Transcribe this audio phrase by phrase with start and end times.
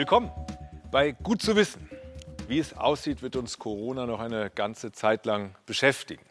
[0.00, 0.30] Willkommen
[0.90, 1.86] bei Gut zu wissen.
[2.48, 6.24] Wie es aussieht, wird uns Corona noch eine ganze Zeit lang beschäftigen.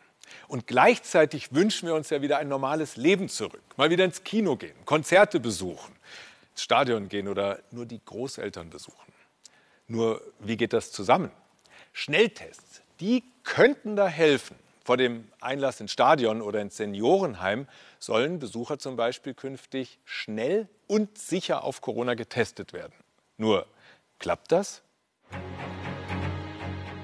[0.48, 3.62] Und gleichzeitig wünschen wir uns ja wieder ein normales Leben zurück.
[3.78, 5.96] Mal wieder ins Kino gehen, Konzerte besuchen,
[6.50, 9.14] ins Stadion gehen oder nur die Großeltern besuchen.
[9.88, 11.30] Nur wie geht das zusammen?
[11.94, 14.56] Schnelltests, die könnten da helfen.
[14.84, 17.68] Vor dem Einlass ins Stadion oder ins Seniorenheim
[18.00, 22.96] sollen Besucher zum Beispiel künftig schnell und sicher auf Corona getestet werden.
[23.40, 23.66] Nur,
[24.20, 24.84] klappt das?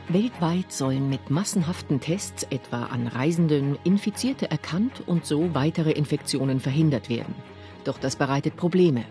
[0.09, 7.07] Weltweit sollen mit massenhaften Tests etwa an Reisenden Infizierte erkannt und so weitere Infektionen verhindert
[7.07, 7.33] werden.
[7.85, 9.05] Doch das bereitet Probleme.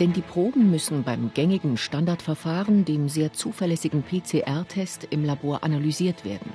[0.00, 6.52] Denn die Proben müssen beim gängigen Standardverfahren, dem sehr zuverlässigen PCR-Test, im Labor analysiert werden.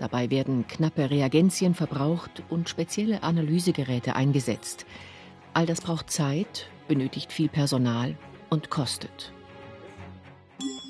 [0.00, 4.86] Dabei werden knappe Reagenzien verbraucht und spezielle Analysegeräte eingesetzt.
[5.52, 8.16] All das braucht Zeit, benötigt viel Personal
[8.50, 9.32] und kostet.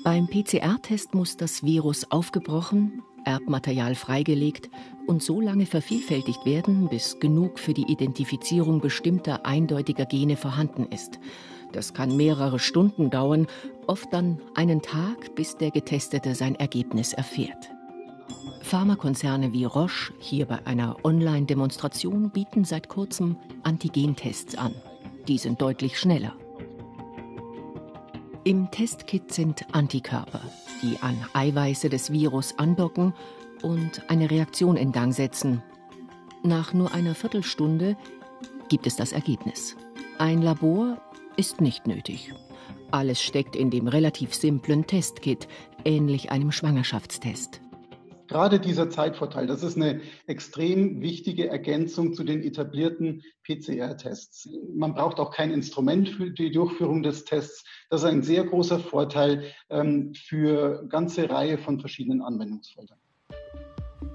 [0.03, 4.69] Beim PCR-Test muss das Virus aufgebrochen, Erbmaterial freigelegt
[5.07, 11.19] und so lange vervielfältigt werden, bis genug für die Identifizierung bestimmter eindeutiger Gene vorhanden ist.
[11.71, 13.47] Das kann mehrere Stunden dauern,
[13.87, 17.71] oft dann einen Tag, bis der Getestete sein Ergebnis erfährt.
[18.61, 24.73] Pharmakonzerne wie Roche hier bei einer Online-Demonstration bieten seit kurzem Antigentests an.
[25.27, 26.33] Die sind deutlich schneller.
[28.43, 30.41] Im Testkit sind Antikörper,
[30.83, 33.13] die an Eiweiße des Virus andocken
[33.63, 35.63] und eine Reaktion in Gang setzen.
[36.43, 37.97] Nach nur einer Viertelstunde
[38.69, 39.75] gibt es das Ergebnis.
[40.19, 41.01] Ein Labor
[41.37, 42.33] ist nicht nötig.
[42.91, 45.47] Alles steckt in dem relativ simplen Testkit,
[45.83, 47.61] ähnlich einem Schwangerschaftstest.
[48.27, 54.49] Gerade dieser Zeitvorteil, das ist eine extrem wichtige Ergänzung zu den etablierten PCR-Tests.
[54.73, 57.63] Man braucht auch kein Instrument für die Durchführung des Tests.
[57.89, 62.99] Das ist ein sehr großer Vorteil ähm, für ganze Reihe von verschiedenen Anwendungsfeldern.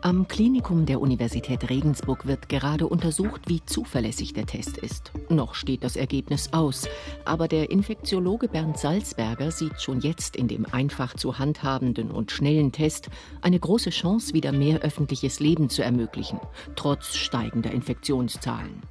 [0.03, 5.13] Am Klinikum der Universität Regensburg wird gerade untersucht, wie zuverlässig der Test ist.
[5.29, 6.89] Noch steht das Ergebnis aus,
[7.25, 12.73] aber der Infektiologe Bernd Salzberger sieht schon jetzt in dem einfach zu handhabenden und schnellen
[12.73, 13.11] Test
[13.43, 16.41] eine große Chance, wieder mehr öffentliches Leben zu ermöglichen,
[16.77, 18.83] trotz steigender Infektionszahlen.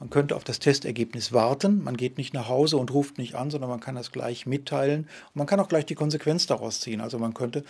[0.00, 1.82] Man könnte auf das Testergebnis warten.
[1.82, 5.02] Man geht nicht nach Hause und ruft nicht an, sondern man kann das gleich mitteilen.
[5.02, 7.00] Und man kann auch gleich die Konsequenz daraus ziehen.
[7.00, 7.64] Also man könnte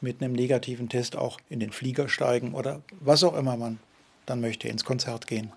[0.00, 3.78] mit einem negativen Test auch in den Flieger steigen oder was auch immer man
[4.24, 5.52] dann möchte, ins Konzert gehen.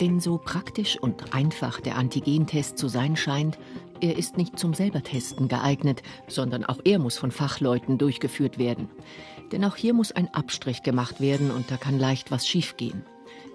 [0.00, 3.58] Denn so praktisch und einfach der Antigentest zu sein scheint,
[4.00, 8.88] er ist nicht zum selbertesten geeignet, sondern auch er muss von Fachleuten durchgeführt werden.
[9.52, 13.02] Denn auch hier muss ein Abstrich gemacht werden und da kann leicht was schiefgehen.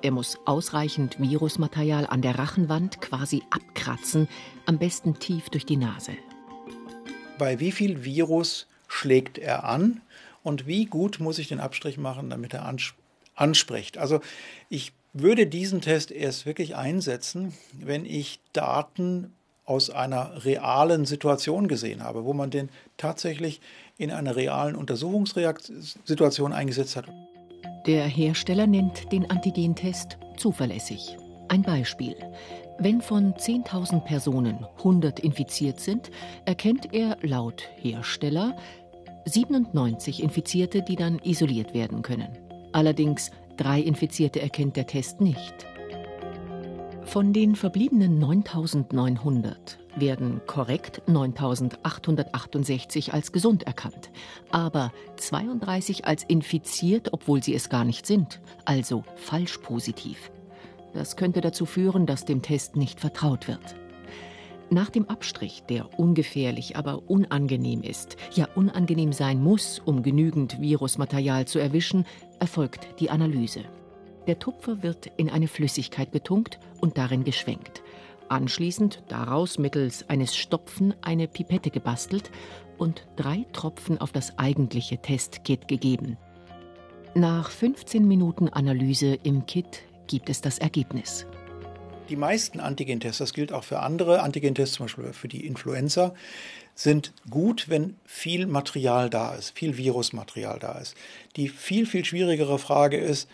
[0.06, 4.28] Er muss ausreichend Virusmaterial an der Rachenwand quasi abkratzen,
[4.68, 6.12] am besten tief durch die Nase.
[7.40, 10.02] Bei wie viel Virus schlägt er an
[10.44, 12.72] und wie gut muss ich den Abstrich machen, damit er
[13.34, 13.98] anspricht?
[13.98, 14.22] Also
[14.70, 19.34] ich würde diesen Test erst wirklich einsetzen, wenn ich Daten
[19.66, 23.60] aus einer realen Situation gesehen habe, wo man den tatsächlich
[23.98, 27.08] in einer realen Untersuchungssituation eingesetzt hat.
[27.86, 31.18] Der Hersteller nennt den Antigentest zuverlässig.
[31.50, 32.16] Ein Beispiel.
[32.80, 36.10] Wenn von 10.000 Personen 100 infiziert sind,
[36.46, 38.56] erkennt er laut Hersteller
[39.26, 42.30] 97 Infizierte, die dann isoliert werden können.
[42.72, 45.68] Allerdings drei Infizierte erkennt der Test nicht.
[47.06, 54.10] Von den verbliebenen 9900 werden korrekt 9868 als gesund erkannt,
[54.52, 60.32] aber 32 als infiziert, obwohl sie es gar nicht sind, also falsch positiv.
[60.94, 63.76] Das könnte dazu führen, dass dem Test nicht vertraut wird.
[64.72, 71.46] Nach dem Abstrich, der ungefährlich, aber unangenehm ist, ja unangenehm sein muss, um genügend Virusmaterial
[71.46, 72.06] zu erwischen,
[72.40, 73.62] erfolgt die Analyse.
[74.28, 77.84] Der Tupfer wird in eine Flüssigkeit getunkt und darin geschwenkt.
[78.28, 82.32] Anschließend daraus mittels eines Stopfen eine Pipette gebastelt
[82.78, 86.18] und drei Tropfen auf das eigentliche Testkit gegeben.
[87.14, 91.28] Nach 15 Minuten Analyse im Kit gibt es das Ergebnis.
[92.10, 96.14] Die meisten Antigentests, das gilt auch für andere Antigentests, zum Beispiel für die Influenza,
[96.76, 100.96] sind gut, wenn viel Material da ist, viel Virusmaterial da ist.
[101.36, 103.28] Die viel, viel schwierigere Frage ist,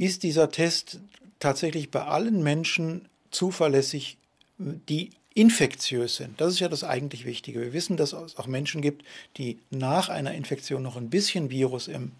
[0.00, 0.98] ist dieser Test
[1.40, 4.16] tatsächlich bei allen Menschen zuverlässig,
[4.56, 6.40] die infektiös sind.
[6.40, 7.60] Das ist ja das eigentlich Wichtige.
[7.60, 9.04] Wir wissen, dass es auch Menschen gibt,
[9.36, 12.12] die nach einer Infektion noch ein bisschen Virus im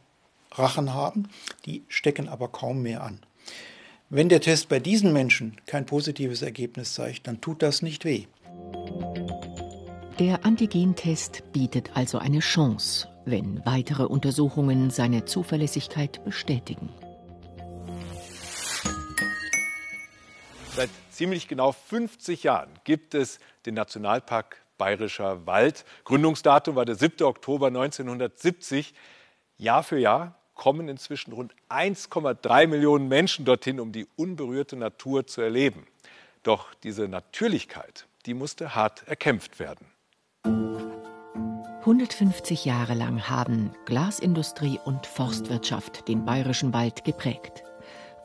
[0.52, 1.30] Rachen haben,
[1.64, 3.20] die stecken aber kaum mehr an.
[4.10, 8.26] Wenn der Test bei diesen Menschen kein positives Ergebnis zeigt, dann tut das nicht weh.
[10.18, 16.90] Der Antigentest bietet also eine Chance, wenn weitere Untersuchungen seine Zuverlässigkeit bestätigen.
[20.76, 25.84] Seit ziemlich genau 50 Jahren gibt es den Nationalpark Bayerischer Wald.
[26.04, 27.26] Gründungsdatum war der 7.
[27.26, 28.94] Oktober 1970.
[29.58, 35.40] Jahr für Jahr kommen inzwischen rund 1,3 Millionen Menschen dorthin, um die unberührte Natur zu
[35.40, 35.86] erleben.
[36.42, 39.86] Doch diese Natürlichkeit, die musste hart erkämpft werden.
[41.80, 47.64] 150 Jahre lang haben Glasindustrie und Forstwirtschaft den bayerischen Wald geprägt.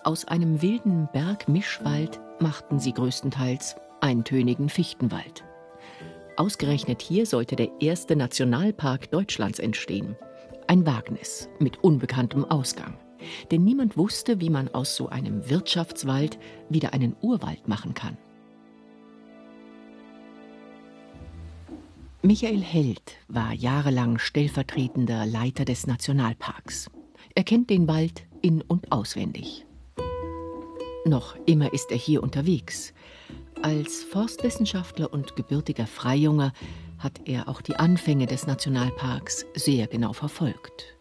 [0.03, 5.43] Aus einem wilden Bergmischwald machten sie größtenteils eintönigen Fichtenwald.
[6.37, 10.15] Ausgerechnet hier sollte der erste Nationalpark Deutschlands entstehen.
[10.67, 12.97] Ein Wagnis mit unbekanntem Ausgang.
[13.51, 16.37] Denn niemand wusste, wie man aus so einem Wirtschaftswald
[16.69, 18.17] wieder einen Urwald machen kann.
[22.21, 26.89] Michael Held war jahrelang stellvertretender Leiter des Nationalparks.
[27.35, 29.65] Er kennt den Wald in und auswendig.
[31.07, 32.91] Noch immer ist er hier unterwegs.
[33.61, 36.51] Als Forstwissenschaftler und gebürtiger Freijunge
[36.97, 40.97] hat er auch die Anfänge des Nationalparks sehr genau verfolgt.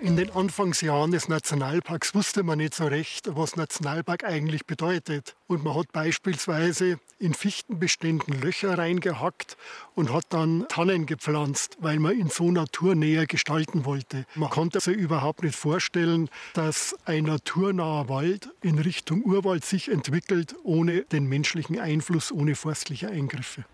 [0.00, 5.34] In den Anfangsjahren des Nationalparks wusste man nicht so recht, was Nationalpark eigentlich bedeutet.
[5.48, 9.56] Und man hat beispielsweise in Fichtenbeständen Löcher reingehackt
[9.96, 14.24] und hat dann Tannen gepflanzt, weil man ihn so naturnäher gestalten wollte.
[14.36, 20.54] Man konnte sich überhaupt nicht vorstellen, dass ein naturnaher Wald in Richtung Urwald sich entwickelt,
[20.62, 23.64] ohne den menschlichen Einfluss, ohne forstliche Eingriffe.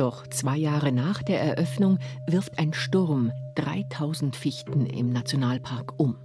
[0.00, 6.16] Doch zwei Jahre nach der Eröffnung wirft ein Sturm 3000 Fichten im Nationalpark um.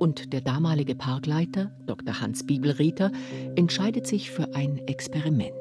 [0.00, 2.20] Und der damalige Parkleiter, Dr.
[2.20, 3.12] Hans Bibelrieter,
[3.54, 5.52] entscheidet sich für ein Experiment.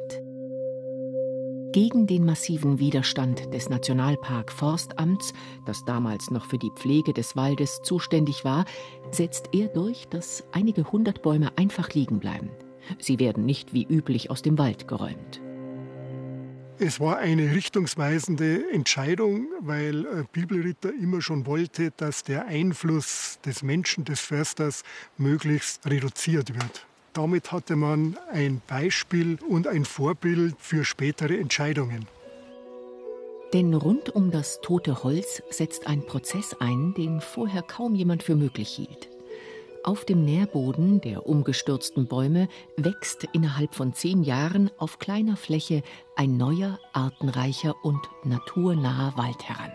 [1.71, 5.31] Gegen den massiven Widerstand des Nationalpark Forstamts,
[5.67, 8.65] das damals noch für die Pflege des Waldes zuständig war,
[9.11, 12.49] setzt er durch, dass einige hundert Bäume einfach liegen bleiben.
[12.97, 15.44] Sie werden nicht wie üblich aus dem Wald geräumt.
[16.77, 23.63] Es war eine richtungsweisende Entscheidung, weil äh, Bibelritter immer schon wollte, dass der Einfluss des
[23.63, 24.83] Menschen, des Försters,
[25.17, 26.85] möglichst reduziert wird.
[27.13, 32.07] Damit hatte man ein Beispiel und ein Vorbild für spätere Entscheidungen.
[33.53, 38.35] Denn rund um das tote Holz setzt ein Prozess ein, den vorher kaum jemand für
[38.35, 39.14] möglich hielt.
[39.85, 45.83] Auf dem Nährboden der umgestürzten Bäume wächst innerhalb von zehn Jahren auf kleiner Fläche
[46.15, 49.71] ein neuer, artenreicher und naturnaher Wald heran.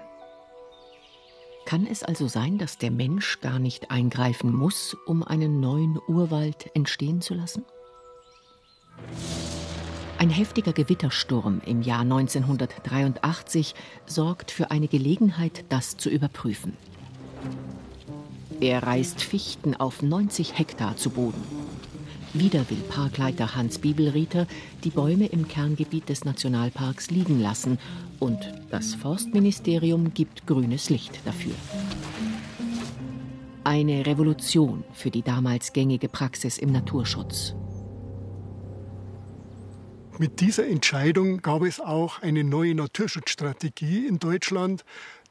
[1.65, 6.75] Kann es also sein, dass der Mensch gar nicht eingreifen muss, um einen neuen Urwald
[6.75, 7.65] entstehen zu lassen?
[10.19, 13.77] Ein heftiger Gewittersturm im Jahr 1983
[14.07, 16.77] sorgt für eine Gelegenheit, das zu überprüfen.
[18.61, 21.43] Er reißt Fichten auf 90 Hektar zu Boden.
[22.35, 24.47] Wieder will Parkleiter Hans Bibelrieter
[24.85, 27.79] die Bäume im Kerngebiet des Nationalparks liegen lassen
[28.19, 28.39] und
[28.71, 31.55] das Forstministerium gibt grünes Licht dafür.
[33.65, 37.55] Eine Revolution für die damals gängige Praxis im Naturschutz.
[40.19, 44.85] Mit dieser Entscheidung gab es auch eine neue Naturschutzstrategie in Deutschland,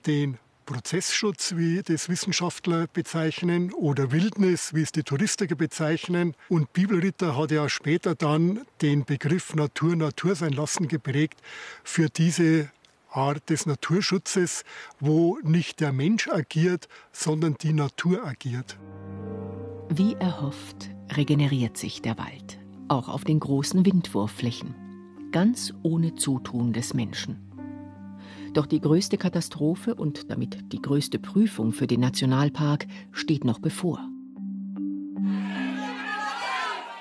[0.07, 6.35] den Prozessschutz, wie das Wissenschaftler bezeichnen, oder Wildnis, wie es die Touristiker bezeichnen.
[6.47, 11.41] Und Bibelritter hat ja später dann den Begriff Natur Natur sein lassen geprägt
[11.83, 12.69] für diese
[13.09, 14.63] Art des Naturschutzes,
[14.99, 18.77] wo nicht der Mensch agiert, sondern die Natur agiert.
[19.89, 22.59] Wie erhofft, regeneriert sich der Wald,
[22.89, 24.75] auch auf den großen Windwurfflächen,
[25.31, 27.48] ganz ohne Zutun des Menschen.
[28.53, 33.99] Doch die größte Katastrophe und damit die größte Prüfung für den Nationalpark steht noch bevor.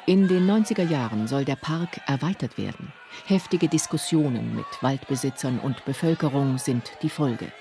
[0.07, 2.93] In den 90er Jahren soll der Park erweitert werden.
[3.27, 7.53] Heftige Diskussionen mit Waldbesitzern und Bevölkerung sind die Folge.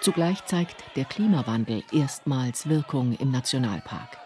[0.00, 4.18] Zugleich zeigt der Klimawandel erstmals Wirkung im Nationalpark.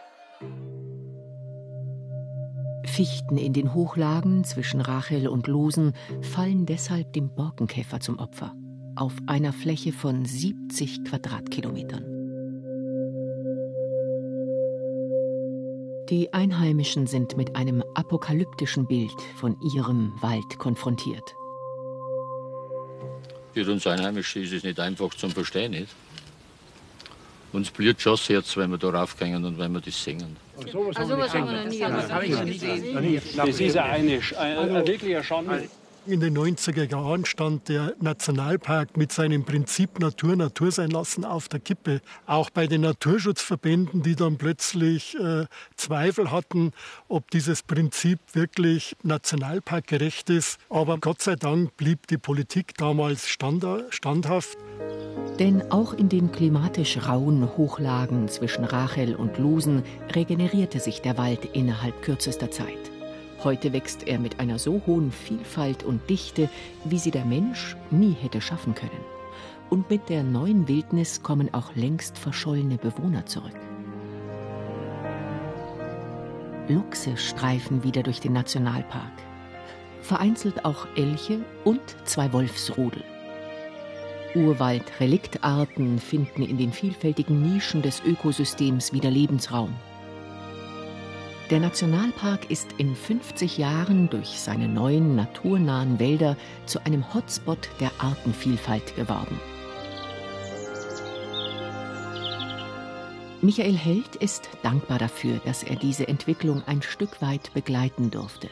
[2.87, 5.93] Fichten in den Hochlagen zwischen Rachel und Losen
[6.23, 8.55] fallen deshalb dem Borkenkäfer zum Opfer
[8.97, 12.05] auf einer Fläche von 70 Quadratkilometern.
[16.09, 21.35] Die Einheimischen sind mit einem apokalyptischen Bild von ihrem Wald konfrontiert.
[23.53, 25.73] Für uns Einheimische ist es nicht einfach zum Verstehen.
[25.73, 25.89] Nicht?
[27.53, 30.37] Uns blüht schon das Herz, wenn wir da raufgehen und wenn wir das singen.
[30.57, 31.93] Also, sowas haben wir noch nie gesehen.
[31.93, 33.23] Das habe ich noch nie gesehen.
[33.37, 35.69] Das ist eine, eine, eine wirkliche Schande.
[36.09, 41.49] In den 90er Jahren stand der Nationalpark mit seinem Prinzip Natur Natur sein lassen auf
[41.49, 42.01] der Kippe.
[42.27, 46.71] Auch bei den Naturschutzverbänden, die dann plötzlich äh, Zweifel hatten,
[47.09, 50.59] ob dieses Prinzip wirklich nationalparkgerecht ist.
[50.71, 54.59] Aber Gott sei Dank blieb die Politik damals standhaft.
[55.41, 59.83] Denn auch in den klimatisch rauen Hochlagen zwischen Rachel und Lusen
[60.15, 62.96] regenerierte sich der Wald innerhalb kürzester Zeit.
[63.45, 66.49] Heute wächst er mit einer so hohen Vielfalt und Dichte,
[66.85, 69.05] wie sie der Mensch nie hätte schaffen können.
[69.69, 73.59] Und mit der neuen Wildnis kommen auch längst verschollene Bewohner zurück.
[76.69, 79.13] Luchse streifen wieder durch den Nationalpark.
[80.01, 83.05] Vereinzelt auch Elche und zwei Wolfsrudel.
[84.35, 89.75] Urwald-Reliktarten finden in den vielfältigen Nischen des Ökosystems wieder Lebensraum.
[91.51, 97.93] Der Nationalpark ist in 50 Jahren durch seine neuen naturnahen Wälder zu einem Hotspot der
[97.99, 99.41] Artenvielfalt geworden.
[103.43, 108.49] Michael Held ist dankbar dafür, dass er diese Entwicklung ein Stück weit begleiten durfte.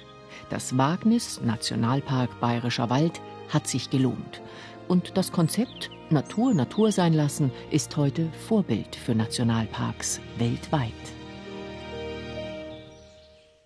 [0.48, 4.40] Das Wagnis Nationalpark Bayerischer Wald hat sich gelohnt.
[4.86, 10.92] Und das Konzept Natur Natur sein lassen ist heute Vorbild für Nationalparks weltweit.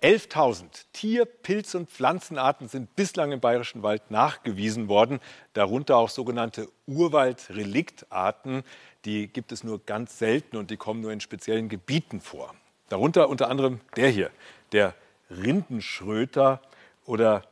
[0.03, 5.21] 11.000 Tier-, Pilz- und Pflanzenarten sind bislang im Bayerischen Wald nachgewiesen worden,
[5.53, 8.63] darunter auch sogenannte Urwaldreliktarten.
[9.05, 12.55] Die gibt es nur ganz selten und die kommen nur in speziellen Gebieten vor.
[12.89, 14.31] Darunter unter anderem der hier,
[14.73, 14.95] der
[15.31, 16.63] Rindenschröter
[17.05, 17.43] oder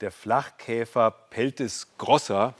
[0.00, 2.54] der Flachkäfer Peltis grossa,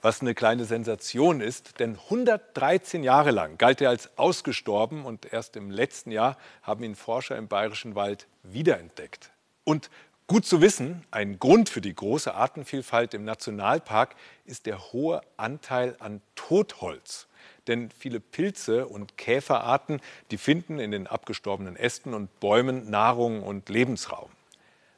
[0.00, 5.56] was eine kleine Sensation ist, denn 113 Jahre lang galt er als ausgestorben und erst
[5.56, 9.30] im letzten Jahr haben ihn Forscher im Bayerischen Wald wiederentdeckt.
[9.64, 9.90] Und
[10.26, 14.14] gut zu wissen, ein Grund für die große Artenvielfalt im Nationalpark
[14.44, 17.26] ist der hohe Anteil an Totholz.
[17.66, 20.00] Denn viele Pilze und Käferarten,
[20.30, 24.30] die finden in den abgestorbenen Ästen und Bäumen Nahrung und Lebensraum.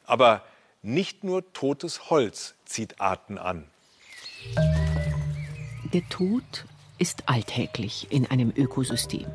[0.05, 0.45] Aber
[0.83, 3.67] nicht nur totes Holz zieht Arten an.
[5.93, 6.65] Der Tod
[6.99, 9.27] ist alltäglich in einem Ökosystem.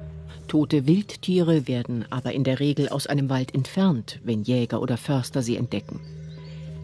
[0.55, 5.41] Tote Wildtiere werden aber in der Regel aus einem Wald entfernt, wenn Jäger oder Förster
[5.41, 5.99] sie entdecken.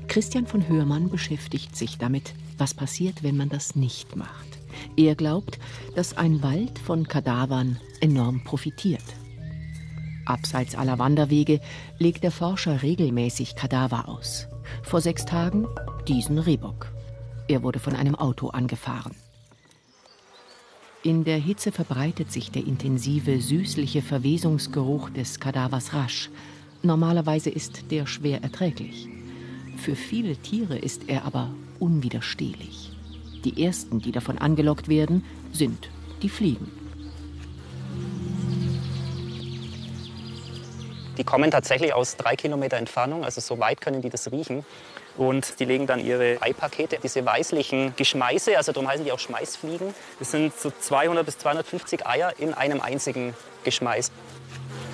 [0.10, 4.60] Christian von Hörmann beschäftigt sich damit, was passiert, wenn man das nicht macht.
[4.98, 5.58] Er glaubt,
[5.96, 9.06] dass ein Wald von Kadavern enorm profitiert.
[10.26, 11.62] Abseits aller Wanderwege
[11.98, 14.50] legt der Forscher regelmäßig Kadaver aus.
[14.84, 15.66] Vor sechs Tagen
[16.10, 16.92] diesen Rehbock.
[17.48, 19.16] Er wurde von einem Auto angefahren.
[21.04, 26.30] In der Hitze verbreitet sich der intensive, süßliche Verwesungsgeruch des Kadavers rasch.
[26.84, 29.10] Normalerweise ist der schwer erträglich.
[29.78, 32.92] Für viele Tiere ist er aber unwiderstehlich.
[33.44, 35.90] Die ersten, die davon angelockt werden, sind
[36.22, 36.72] die Fliegen.
[41.18, 44.64] Die kommen tatsächlich aus drei Kilometer Entfernung, also so weit können die das riechen.
[45.22, 49.94] Und die legen dann ihre Eipakete, diese weißlichen Geschmeiße, also darum heißen die auch Schmeißfliegen.
[50.18, 54.12] Das sind so 200 bis 250 Eier in einem einzigen Geschmeiß.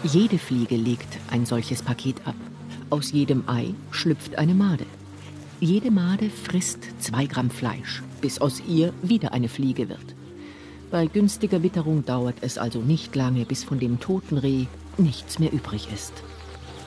[0.04, 2.36] Jede Fliege legt ein solches Paket ab.
[2.90, 4.86] Aus jedem Ei schlüpft eine Made.
[5.62, 10.14] Jede Made frisst zwei Gramm Fleisch, bis aus ihr wieder eine Fliege wird.
[10.92, 14.66] Bei günstiger Witterung dauert es also nicht lange, bis von dem toten Reh
[14.98, 16.12] nichts mehr übrig ist.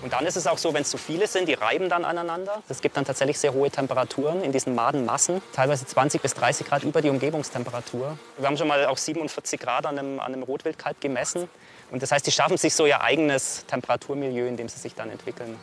[0.03, 2.63] Und dann ist es auch so, wenn es zu viele sind, die reiben dann aneinander.
[2.69, 6.85] Es gibt dann tatsächlich sehr hohe Temperaturen in diesen Madenmassen, teilweise 20 bis 30 Grad
[6.85, 8.19] über die Umgebungstemperatur.
[8.39, 11.49] Wir haben schon mal auch 47 Grad an einem, an einem Rotwildkalb gemessen.
[11.91, 15.11] Und das heißt, die schaffen sich so ihr eigenes Temperaturmilieu, in dem sie sich dann
[15.11, 15.57] entwickeln.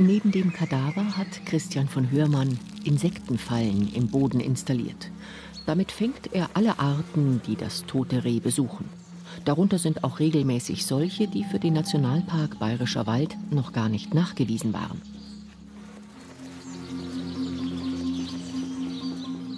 [0.00, 5.10] Neben dem Kadaver hat Christian von Hörmann Insektenfallen im Boden installiert.
[5.66, 8.88] Damit fängt er alle Arten, die das tote Reh besuchen.
[9.44, 14.72] Darunter sind auch regelmäßig solche, die für den Nationalpark Bayerischer Wald noch gar nicht nachgewiesen
[14.72, 15.00] waren.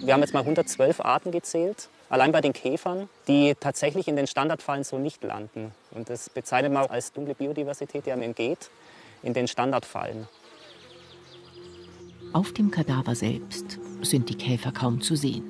[0.03, 4.27] Wir haben jetzt mal 112 Arten gezählt, allein bei den Käfern, die tatsächlich in den
[4.27, 5.71] Standardfallen so nicht landen.
[5.91, 8.69] Und das bezeichnet man als dunkle Biodiversität, die einem entgeht,
[9.21, 10.27] in den Standardfallen.
[12.33, 15.43] Auf dem Kadaver selbst sind die Käfer kaum zu sehen.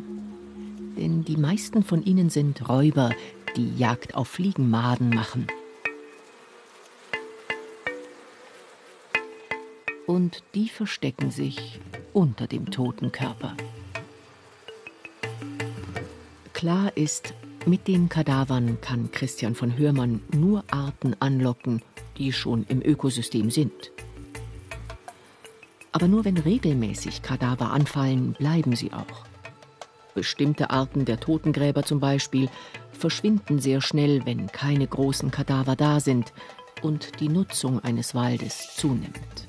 [0.98, 3.12] Denn die meisten von ihnen sind Räuber,
[3.55, 5.48] die Jagd auf Fliegenmaden machen.
[10.08, 11.79] Und die verstecken sich
[12.13, 13.55] unter dem toten Körper.
[16.53, 17.34] Klar ist,
[17.67, 21.84] Mit den Kadavern kann Christian von Hörmann nur Arten anlocken,
[22.17, 23.91] die schon im Ökosystem sind.
[25.91, 29.25] Aber nur wenn regelmäßig Kadaver anfallen, bleiben sie auch.
[30.15, 32.50] Bestimmte Arten der Totengräber zum Beispiel
[33.01, 36.31] verschwinden sehr schnell, wenn keine großen Kadaver da sind
[36.84, 39.48] und die Nutzung eines Waldes zunimmt.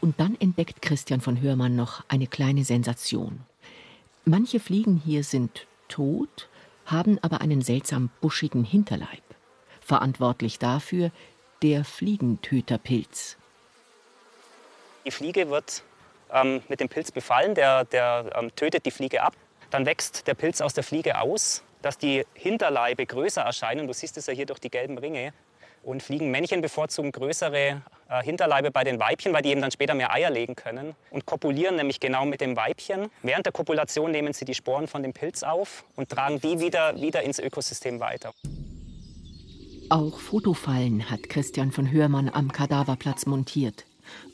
[0.00, 3.40] Und dann entdeckt Christian von Hörmann noch eine kleine Sensation.
[4.24, 6.48] Manche Fliegen hier sind tot,
[6.86, 9.22] haben aber einen seltsam buschigen Hinterleib.
[9.80, 11.10] Verantwortlich dafür
[11.62, 13.36] der Fliegentöterpilz.
[15.04, 15.82] Die Fliege wird
[16.32, 19.34] ähm, mit dem Pilz befallen, der, der ähm, tötet die Fliege ab.
[19.70, 23.86] Dann wächst der Pilz aus der Fliege aus, dass die Hinterleibe größer erscheinen.
[23.86, 25.32] Du siehst es ja hier durch die gelben Ringe.
[25.82, 30.12] Und Fliegenmännchen bevorzugen größere äh, Hinterleibe bei den Weibchen, weil die eben dann später mehr
[30.12, 33.10] Eier legen können und kopulieren nämlich genau mit dem Weibchen.
[33.22, 37.00] Während der Kopulation nehmen sie die Sporen von dem Pilz auf und tragen die wieder,
[37.00, 38.32] wieder ins Ökosystem weiter.
[39.90, 43.84] Auch Fotofallen hat Christian von Hörmann am Kadaverplatz montiert.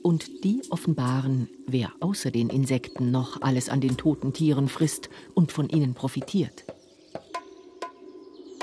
[0.02, 5.52] Und die offenbaren, wer außer den Insekten noch alles an den toten Tieren frisst und
[5.52, 6.64] von ihnen profitiert.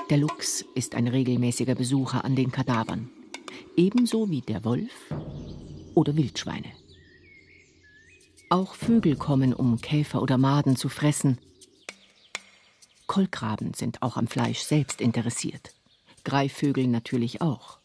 [0.10, 3.10] Der Luchs ist ein regelmäßiger Besucher an den Kadavern,
[3.76, 5.14] ebenso wie der Wolf
[5.96, 6.72] oder Wildschweine.
[8.50, 11.40] Auch Vögel kommen, um Käfer oder Maden zu fressen.
[13.08, 15.74] Kolkraben sind auch am Fleisch selbst interessiert.
[16.24, 17.80] Greifvögel natürlich auch.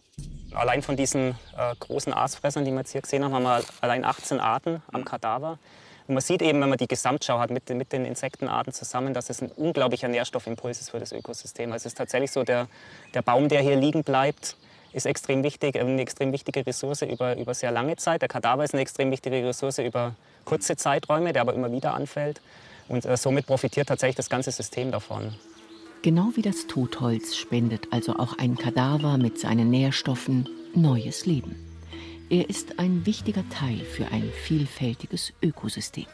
[0.55, 4.05] Allein von diesen äh, großen Aasfressern, die wir jetzt hier gesehen haben, haben wir allein
[4.05, 5.59] 18 Arten am Kadaver.
[6.09, 9.31] Und man sieht eben, wenn man die Gesamtschau hat mit, mit den Insektenarten zusammen, dass
[9.31, 11.71] es ein unglaublicher Nährstoffimpuls ist für das Ökosystem.
[11.71, 12.67] Also es ist tatsächlich so, der,
[13.15, 14.57] der Baum, der hier liegen bleibt,
[14.93, 18.23] ist extrem wichtig, eine extrem wichtige Ressource über, über sehr lange Zeit.
[18.23, 22.41] Der Kadaver ist eine extrem wichtige Ressource über kurze Zeiträume, der aber immer wieder anfällt.
[22.89, 25.37] Und äh, somit profitiert tatsächlich das ganze System davon.
[26.03, 31.57] Genau wie das Totholz spendet also auch ein Kadaver mit seinen Nährstoffen neues Leben.
[32.31, 36.07] Er ist ein wichtiger Teil für ein vielfältiges Ökosystem.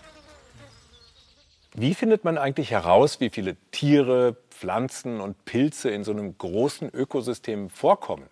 [1.73, 6.93] Wie findet man eigentlich heraus, wie viele Tiere, Pflanzen und Pilze in so einem großen
[6.93, 8.27] Ökosystem vorkommen?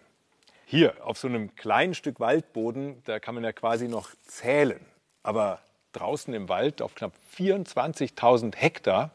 [0.65, 4.81] Hier auf so einem kleinen Stück Waldboden, da kann man ja quasi noch zählen.
[5.23, 5.61] Aber
[5.93, 9.13] draußen im Wald auf knapp 24.000 Hektar,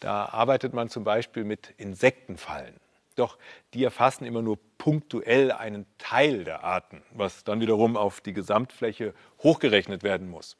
[0.00, 2.74] da arbeitet man zum Beispiel mit Insektenfallen.
[3.16, 3.36] Doch
[3.74, 9.12] die erfassen immer nur punktuell einen Teil der Arten, was dann wiederum auf die Gesamtfläche
[9.42, 10.56] hochgerechnet werden muss.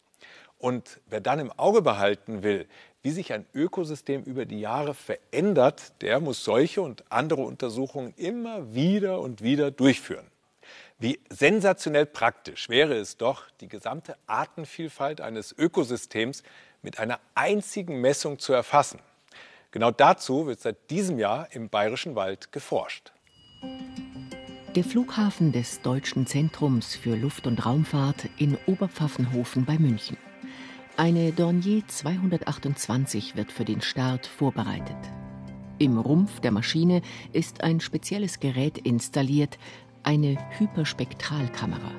[0.59, 2.67] Und wer dann im Auge behalten will,
[3.03, 8.75] wie sich ein Ökosystem über die Jahre verändert, der muss solche und andere Untersuchungen immer
[8.75, 10.27] wieder und wieder durchführen.
[10.99, 16.43] Wie sensationell praktisch wäre es doch, die gesamte Artenvielfalt eines Ökosystems
[16.83, 18.99] mit einer einzigen Messung zu erfassen.
[19.71, 23.13] Genau dazu wird seit diesem Jahr im Bayerischen Wald geforscht.
[24.75, 30.17] Der Flughafen des Deutschen Zentrums für Luft- und Raumfahrt in Oberpfaffenhofen bei München.
[30.97, 34.97] Eine Dornier 228 wird für den Start vorbereitet.
[35.79, 37.03] Im Rumpf der Maschine
[37.35, 39.59] ist ein spezielles Gerät installiert,
[40.03, 41.93] eine Hyperspektralkamera.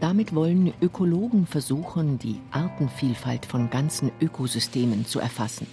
[0.00, 5.68] Damit wollen Ökologen versuchen, die Artenvielfalt von ganzen Ökosystemen zu erfassen.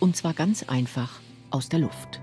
[0.00, 2.20] Und zwar ganz einfach aus der Luft.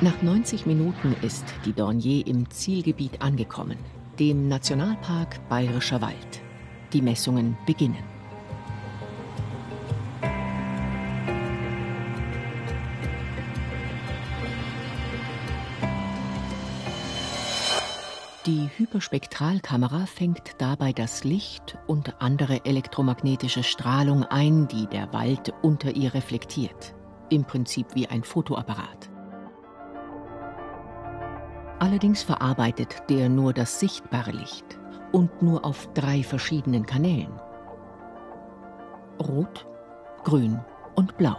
[0.00, 3.78] Nach 90 Minuten ist die Dornier im Zielgebiet angekommen,
[4.18, 6.42] dem Nationalpark Bayerischer Wald.
[6.92, 8.13] Die Messungen beginnen.
[18.46, 25.96] Die Hyperspektralkamera fängt dabei das Licht und andere elektromagnetische Strahlung ein, die der Wald unter
[25.96, 26.94] ihr reflektiert.
[27.30, 29.08] Im Prinzip wie ein Fotoapparat.
[31.78, 34.78] Allerdings verarbeitet der nur das sichtbare Licht
[35.10, 37.32] und nur auf drei verschiedenen Kanälen.
[39.26, 39.66] Rot,
[40.22, 40.60] Grün
[40.96, 41.38] und Blau.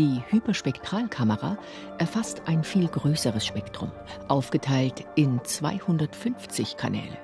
[0.00, 1.58] Die Hyperspektralkamera
[1.98, 3.92] erfasst ein viel größeres Spektrum,
[4.28, 7.18] aufgeteilt in 250 Kanäle.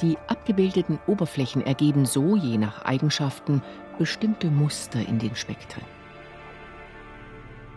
[0.00, 3.62] Die abgebildeten Oberflächen ergeben so, je nach Eigenschaften,
[3.96, 5.84] bestimmte Muster in den Spektren.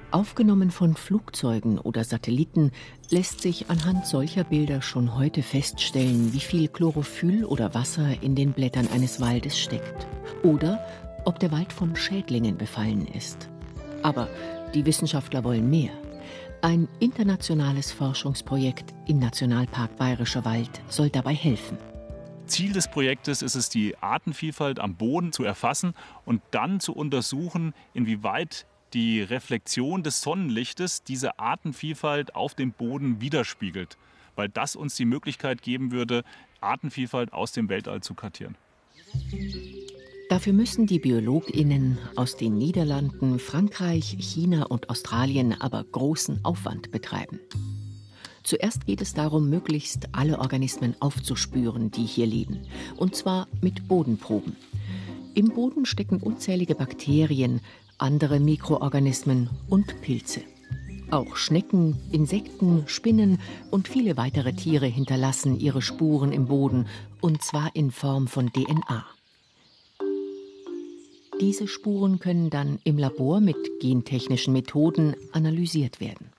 [0.09, 2.71] Aufgenommen von Flugzeugen oder Satelliten
[3.11, 8.53] lässt sich anhand solcher Bilder schon heute feststellen, wie viel Chlorophyll oder Wasser in den
[8.53, 10.07] Blättern eines Waldes steckt
[10.41, 10.83] oder
[11.23, 13.47] ob der Wald von Schädlingen befallen ist.
[14.05, 14.29] Aber
[14.75, 15.89] die Wissenschaftler wollen mehr.
[16.61, 21.79] Ein internationales Forschungsprojekt im Nationalpark Bayerischer Wald soll dabei helfen.
[22.45, 27.73] Ziel des Projektes ist es, die Artenvielfalt am Boden zu erfassen und dann zu untersuchen,
[27.95, 33.97] inwieweit die Reflexion des Sonnenlichtes diese Artenvielfalt auf dem Boden widerspiegelt,
[34.35, 36.23] weil das uns die Möglichkeit geben würde,
[36.61, 38.55] Artenvielfalt aus dem Weltall zu kartieren.
[40.27, 47.39] Dafür müssen die Biologinnen aus den Niederlanden, Frankreich, China und Australien aber großen Aufwand betreiben.
[48.43, 52.61] Zuerst geht es darum, möglichst alle Organismen aufzuspüren, die hier leben.
[52.97, 54.55] Und zwar mit Bodenproben.
[55.35, 57.61] Im Boden stecken unzählige Bakterien,
[57.99, 60.41] andere Mikroorganismen und Pilze.
[61.11, 66.88] Auch Schnecken, Insekten, Spinnen und viele weitere Tiere hinterlassen ihre Spuren im Boden,
[67.21, 69.05] und zwar in Form von DNA.
[71.41, 76.29] Diese Spuren können dann im Labor mit gentechnischen Methoden analysiert werden.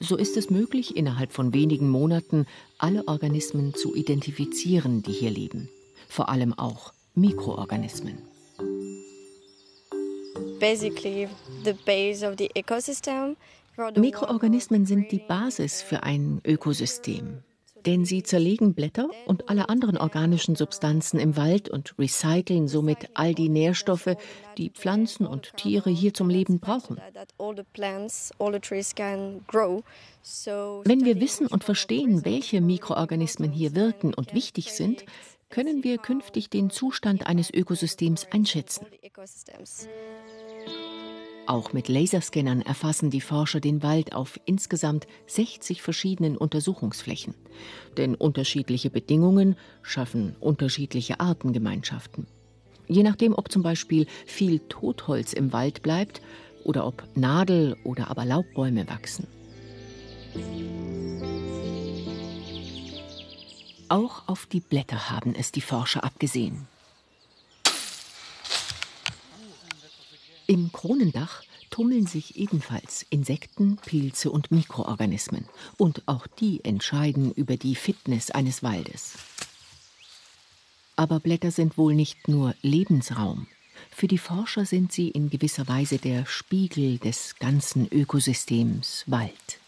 [0.00, 2.46] So ist es möglich, innerhalb von wenigen Monaten
[2.78, 5.68] alle Organismen zu identifizieren, die hier leben.
[6.08, 8.18] Vor allem auch Mikroorganismen.
[13.96, 17.42] Mikroorganismen sind die Basis für ein Ökosystem
[17.86, 23.34] denn sie zerlegen Blätter und alle anderen organischen Substanzen im Wald und recyceln somit all
[23.34, 24.16] die Nährstoffe,
[24.58, 27.00] die Pflanzen und Tiere hier zum Leben brauchen.
[30.84, 35.04] Wenn wir wissen und verstehen, welche Mikroorganismen hier wirken und wichtig sind,
[35.48, 38.86] können wir künftig den Zustand eines Ökosystems einschätzen.
[41.50, 47.34] Auch mit Laserscannern erfassen die Forscher den Wald auf insgesamt 60 verschiedenen Untersuchungsflächen.
[47.96, 52.28] Denn unterschiedliche Bedingungen schaffen unterschiedliche Artengemeinschaften.
[52.86, 56.22] Je nachdem, ob zum Beispiel viel Totholz im Wald bleibt
[56.62, 59.26] oder ob Nadel- oder aber Laubbäume wachsen.
[63.88, 66.68] Auch auf die Blätter haben es die Forscher abgesehen.
[70.50, 75.44] Im Kronendach tummeln sich ebenfalls Insekten, Pilze und Mikroorganismen.
[75.76, 79.12] Und auch die entscheiden über die Fitness eines Waldes.
[80.96, 83.46] Aber Blätter sind wohl nicht nur Lebensraum.
[83.92, 89.60] Für die Forscher sind sie in gewisser Weise der Spiegel des ganzen Ökosystems Wald.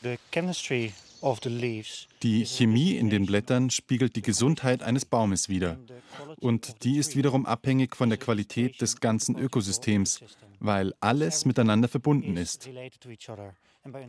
[0.00, 0.94] The chemistry
[2.22, 5.78] die Chemie in den Blättern spiegelt die Gesundheit eines Baumes wider.
[6.40, 10.20] Und die ist wiederum abhängig von der Qualität des ganzen Ökosystems,
[10.58, 12.68] weil alles miteinander verbunden ist.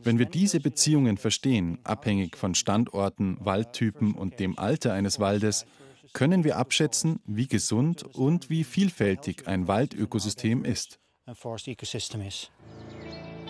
[0.03, 5.65] Wenn wir diese Beziehungen verstehen, abhängig von Standorten, Waldtypen und dem Alter eines Waldes,
[6.13, 10.99] können wir abschätzen, wie gesund und wie vielfältig ein Waldökosystem ist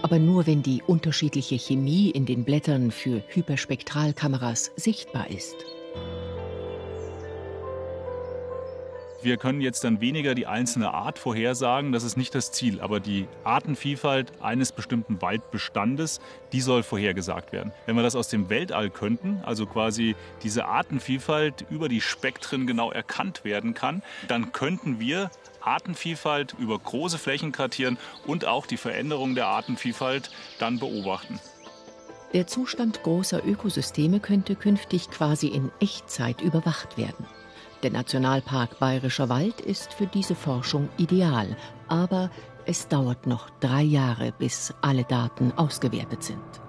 [0.02, 5.56] aber nur wenn die unterschiedliche Chemie in den Blättern für Hyperspektralkameras sichtbar ist.
[9.24, 13.00] Wir können jetzt dann weniger die einzelne Art vorhersagen, das ist nicht das Ziel, aber
[13.00, 16.22] die Artenvielfalt eines bestimmten Waldbestandes,
[16.54, 17.72] die soll vorhergesagt werden.
[17.86, 22.92] Wenn wir das aus dem Weltall könnten, also quasi diese Artenvielfalt über die Spektren genau
[22.92, 25.30] erkannt werden kann, dann könnten wir
[25.62, 31.40] Artenvielfalt über große Flächen kartieren und auch die Veränderung der Artenvielfalt dann beobachten.
[32.34, 37.26] Der Zustand großer Ökosysteme könnte künftig quasi in Echtzeit überwacht werden.
[37.84, 42.30] Der Nationalpark Bayerischer Wald ist für diese Forschung ideal, aber
[42.66, 46.62] es dauert noch drei Jahre, bis alle Daten ausgewertet sind.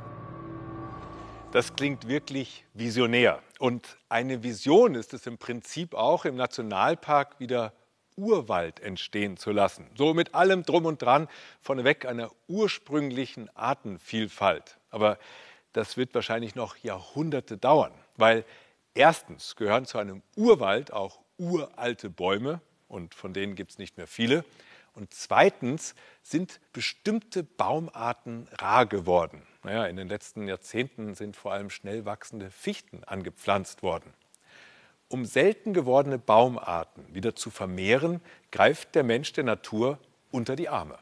[1.52, 3.40] Das klingt wirklich visionär.
[3.58, 7.74] Und eine Vision ist es im Prinzip auch, im Nationalpark wieder
[8.16, 9.88] Urwald entstehen zu lassen.
[9.96, 11.28] So mit allem drum und dran,
[11.60, 14.78] vorneweg einer ursprünglichen Artenvielfalt.
[14.90, 15.18] Aber
[15.72, 18.44] das wird wahrscheinlich noch Jahrhunderte dauern, weil
[18.94, 24.06] erstens gehören zu einem Urwald auch uralte Bäume und von denen gibt es nicht mehr
[24.06, 24.44] viele.
[24.94, 29.42] Und zweitens sind bestimmte Baumarten rar geworden.
[29.62, 34.12] Naja, in den letzten Jahrzehnten sind vor allem schnell wachsende Fichten angepflanzt worden.
[35.12, 39.98] Um selten gewordene Baumarten wieder zu vermehren, greift der Mensch der Natur
[40.30, 40.96] unter die Arme.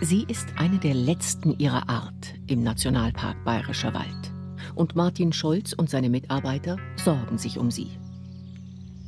[0.00, 4.32] Sie ist eine der letzten ihrer Art im Nationalpark Bayerischer Wald.
[4.74, 7.96] Und Martin Scholz und seine Mitarbeiter sorgen sich um sie.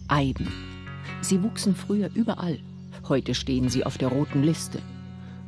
[0.07, 0.47] Eiben.
[1.23, 2.61] Sie wuchsen früher überall.
[3.09, 4.81] Heute stehen sie auf der roten Liste.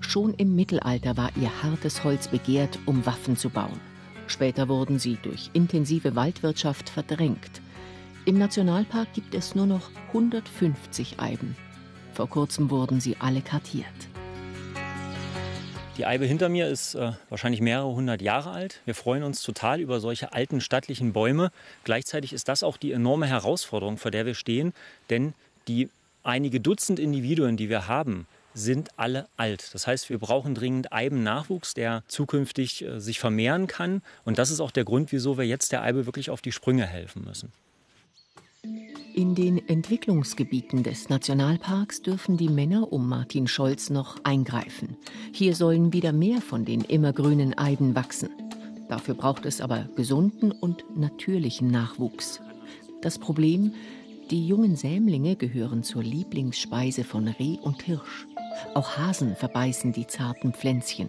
[0.00, 3.91] Schon im Mittelalter war ihr hartes Holz begehrt, um Waffen zu bauen.
[4.26, 7.60] Später wurden sie durch intensive Waldwirtschaft verdrängt.
[8.24, 11.56] Im Nationalpark gibt es nur noch 150 Eiben.
[12.14, 13.86] Vor kurzem wurden sie alle kartiert.
[15.98, 18.80] Die Eibe hinter mir ist äh, wahrscheinlich mehrere hundert Jahre alt.
[18.86, 21.50] Wir freuen uns total über solche alten stattlichen Bäume.
[21.84, 24.72] Gleichzeitig ist das auch die enorme Herausforderung, vor der wir stehen,
[25.10, 25.34] denn
[25.68, 25.90] die
[26.22, 29.70] einige Dutzend Individuen, die wir haben, sind alle alt.
[29.72, 34.02] Das heißt, wir brauchen dringend Eibennachwuchs, der zukünftig äh, sich vermehren kann.
[34.24, 36.86] Und das ist auch der Grund, wieso wir jetzt der Eibe wirklich auf die Sprünge
[36.86, 37.52] helfen müssen.
[39.14, 44.96] In den Entwicklungsgebieten des Nationalparks dürfen die Männer um Martin Scholz noch eingreifen.
[45.32, 48.30] Hier sollen wieder mehr von den immergrünen Eiben wachsen.
[48.88, 52.40] Dafür braucht es aber gesunden und natürlichen Nachwuchs.
[53.02, 53.74] Das Problem,
[54.30, 58.26] die jungen Sämlinge gehören zur Lieblingsspeise von Reh und Hirsch.
[58.74, 61.08] Auch Hasen verbeißen die zarten Pflänzchen.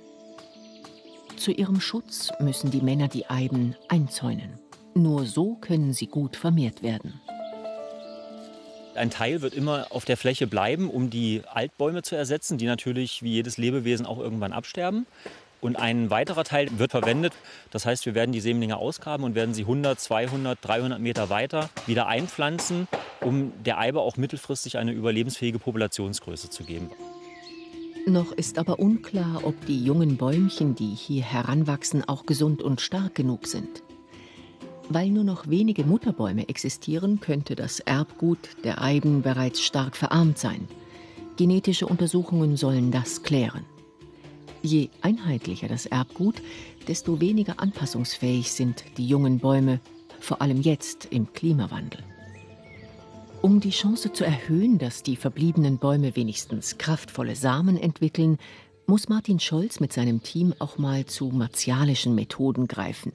[1.37, 4.59] Zu ihrem Schutz müssen die Männer die Eiben einzäunen.
[4.93, 7.19] Nur so können sie gut vermehrt werden.
[8.95, 13.23] Ein Teil wird immer auf der Fläche bleiben, um die Altbäume zu ersetzen, die natürlich
[13.23, 15.07] wie jedes Lebewesen auch irgendwann absterben.
[15.61, 17.33] Und ein weiterer Teil wird verwendet.
[17.71, 21.69] Das heißt, wir werden die Sämlinge ausgraben und werden sie 100, 200, 300 Meter weiter
[21.87, 22.87] wieder einpflanzen,
[23.21, 26.91] um der Eibe auch mittelfristig eine überlebensfähige Populationsgröße zu geben.
[28.05, 33.15] Noch ist aber unklar, ob die jungen Bäumchen, die hier heranwachsen, auch gesund und stark
[33.15, 33.81] genug sind.
[34.89, 40.67] Weil nur noch wenige Mutterbäume existieren, könnte das Erbgut der Eiben bereits stark verarmt sein.
[41.37, 43.65] Genetische Untersuchungen sollen das klären.
[44.61, 46.41] Je einheitlicher das Erbgut,
[46.89, 49.79] desto weniger anpassungsfähig sind die jungen Bäume,
[50.19, 52.03] vor allem jetzt im Klimawandel.
[53.43, 58.37] Um die Chance zu erhöhen, dass die verbliebenen Bäume wenigstens kraftvolle Samen entwickeln,
[58.87, 63.11] muss Martin Scholz mit seinem Team auch mal zu martialischen Methoden greifen.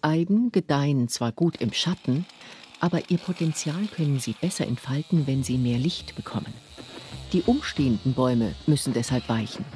[0.00, 2.24] Eiben gedeihen zwar gut im Schatten,
[2.80, 6.54] aber ihr Potenzial können sie besser entfalten, wenn sie mehr Licht bekommen.
[7.34, 9.66] Die umstehenden Bäume müssen deshalb weichen.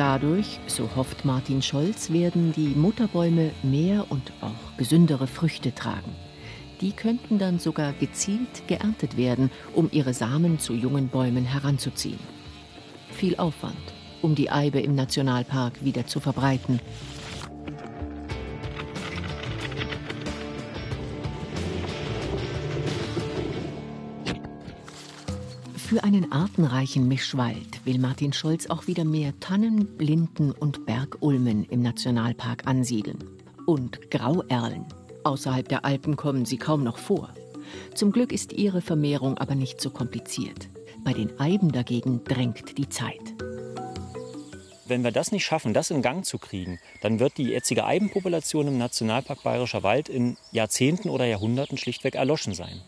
[0.00, 6.16] Dadurch, so hofft Martin Scholz, werden die Mutterbäume mehr und auch gesündere Früchte tragen.
[6.80, 12.18] Die könnten dann sogar gezielt geerntet werden, um ihre Samen zu jungen Bäumen heranzuziehen.
[13.10, 13.76] Viel Aufwand,
[14.22, 16.80] um die Eibe im Nationalpark wieder zu verbreiten
[25.90, 31.82] Für einen artenreichen Mischwald will Martin Scholz auch wieder mehr Tannen, Linden und Bergulmen im
[31.82, 33.18] Nationalpark ansiedeln.
[33.66, 34.86] Und Grauerlen.
[35.24, 37.34] Außerhalb der Alpen kommen sie kaum noch vor.
[37.92, 40.68] Zum Glück ist ihre Vermehrung aber nicht so kompliziert.
[41.02, 43.34] Bei den Eiben dagegen drängt die Zeit.
[44.86, 48.68] Wenn wir das nicht schaffen, das in Gang zu kriegen, dann wird die jetzige Eibenpopulation
[48.68, 52.80] im Nationalpark Bayerischer Wald in Jahrzehnten oder Jahrhunderten schlichtweg erloschen sein.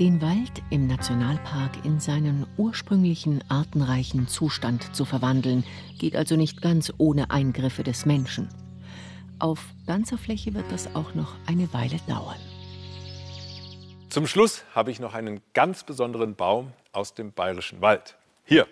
[0.00, 5.64] Den Wald im Nationalpark in seinen ursprünglichen artenreichen Zustand zu verwandeln,
[5.98, 8.48] geht also nicht ganz ohne Eingriffe des Menschen.
[9.40, 9.58] Auf
[9.88, 12.38] ganzer Fläche wird das auch noch eine Weile dauern.
[14.08, 18.16] Zum Schluss habe ich noch einen ganz besonderen Baum aus dem bayerischen Wald.
[18.44, 18.68] Hier,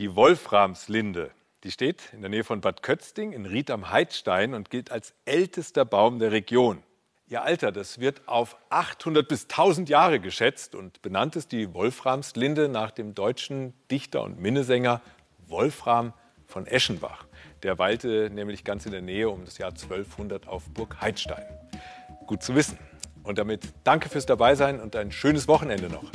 [0.00, 1.30] die Wolframslinde.
[1.62, 5.14] Die steht in der Nähe von Bad Kötzding in Ried am Heidstein und gilt als
[5.26, 6.82] ältester Baum der Region.
[7.28, 12.68] Ihr Alter, das wird auf 800 bis 1000 Jahre geschätzt und benannt ist die Wolframslinde
[12.68, 15.00] nach dem deutschen Dichter und Minnesänger
[15.46, 16.12] Wolfram
[16.46, 17.26] von Eschenbach.
[17.62, 21.44] Der weilte nämlich ganz in der Nähe um das Jahr 1200 auf Burg Heidstein.
[22.26, 22.78] Gut zu wissen.
[23.22, 26.10] Und damit danke fürs Dabeisein und ein schönes Wochenende noch.